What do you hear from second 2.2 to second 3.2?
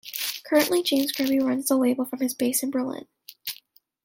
his base in Berlin.